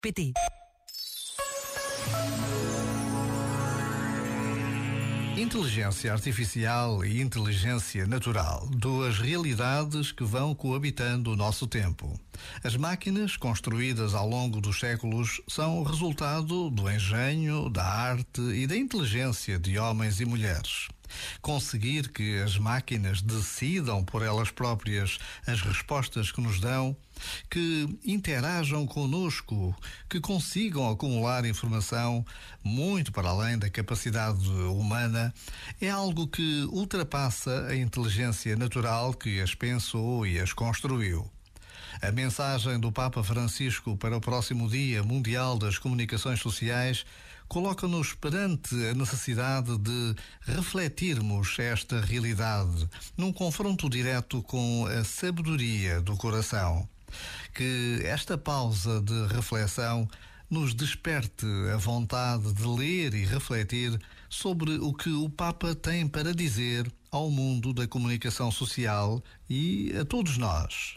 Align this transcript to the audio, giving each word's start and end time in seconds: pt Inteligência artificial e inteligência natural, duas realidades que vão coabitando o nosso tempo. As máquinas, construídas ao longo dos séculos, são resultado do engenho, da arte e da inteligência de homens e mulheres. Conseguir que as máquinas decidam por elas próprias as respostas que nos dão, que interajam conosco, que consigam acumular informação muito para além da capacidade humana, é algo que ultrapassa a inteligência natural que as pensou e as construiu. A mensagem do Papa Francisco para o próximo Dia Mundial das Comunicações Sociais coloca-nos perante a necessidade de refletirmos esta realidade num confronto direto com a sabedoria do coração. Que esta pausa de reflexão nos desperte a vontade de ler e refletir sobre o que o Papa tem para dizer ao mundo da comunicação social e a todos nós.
pt 0.00 0.32
Inteligência 5.36 6.12
artificial 6.12 7.04
e 7.04 7.20
inteligência 7.20 8.06
natural, 8.06 8.66
duas 8.70 9.18
realidades 9.18 10.10
que 10.10 10.24
vão 10.24 10.54
coabitando 10.54 11.32
o 11.32 11.36
nosso 11.36 11.66
tempo. 11.66 12.18
As 12.62 12.76
máquinas, 12.76 13.36
construídas 13.36 14.14
ao 14.14 14.28
longo 14.28 14.60
dos 14.60 14.78
séculos, 14.78 15.40
são 15.48 15.82
resultado 15.82 16.70
do 16.70 16.90
engenho, 16.90 17.68
da 17.68 17.84
arte 17.84 18.40
e 18.40 18.66
da 18.66 18.76
inteligência 18.76 19.58
de 19.58 19.78
homens 19.78 20.20
e 20.20 20.24
mulheres. 20.24 20.88
Conseguir 21.40 22.08
que 22.08 22.38
as 22.40 22.56
máquinas 22.58 23.22
decidam 23.22 24.04
por 24.04 24.22
elas 24.22 24.50
próprias 24.50 25.18
as 25.46 25.60
respostas 25.60 26.30
que 26.30 26.40
nos 26.40 26.60
dão, 26.60 26.96
que 27.50 27.88
interajam 28.04 28.86
conosco, 28.86 29.74
que 30.08 30.20
consigam 30.20 30.88
acumular 30.88 31.44
informação 31.44 32.24
muito 32.62 33.12
para 33.12 33.28
além 33.28 33.58
da 33.58 33.68
capacidade 33.68 34.48
humana, 34.48 35.34
é 35.80 35.90
algo 35.90 36.26
que 36.26 36.64
ultrapassa 36.70 37.66
a 37.66 37.76
inteligência 37.76 38.56
natural 38.56 39.12
que 39.12 39.40
as 39.40 39.54
pensou 39.54 40.26
e 40.26 40.38
as 40.38 40.52
construiu. 40.52 41.30
A 42.00 42.10
mensagem 42.12 42.78
do 42.78 42.92
Papa 42.92 43.22
Francisco 43.22 43.96
para 43.96 44.16
o 44.16 44.20
próximo 44.20 44.68
Dia 44.68 45.02
Mundial 45.02 45.58
das 45.58 45.78
Comunicações 45.78 46.40
Sociais 46.40 47.04
coloca-nos 47.48 48.14
perante 48.14 48.74
a 48.86 48.94
necessidade 48.94 49.76
de 49.76 50.14
refletirmos 50.42 51.58
esta 51.58 52.00
realidade 52.00 52.88
num 53.16 53.32
confronto 53.32 53.90
direto 53.90 54.42
com 54.42 54.86
a 54.86 55.04
sabedoria 55.04 56.00
do 56.00 56.16
coração. 56.16 56.88
Que 57.52 58.00
esta 58.04 58.38
pausa 58.38 59.02
de 59.02 59.26
reflexão 59.34 60.08
nos 60.48 60.74
desperte 60.74 61.46
a 61.74 61.76
vontade 61.76 62.52
de 62.52 62.66
ler 62.66 63.14
e 63.14 63.24
refletir 63.24 64.00
sobre 64.28 64.78
o 64.78 64.94
que 64.94 65.10
o 65.10 65.28
Papa 65.28 65.74
tem 65.74 66.08
para 66.08 66.32
dizer 66.32 66.90
ao 67.10 67.30
mundo 67.30 67.72
da 67.72 67.86
comunicação 67.86 68.50
social 68.50 69.22
e 69.48 69.92
a 70.00 70.04
todos 70.04 70.38
nós. 70.38 70.96